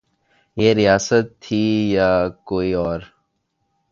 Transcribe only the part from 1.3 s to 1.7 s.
تھی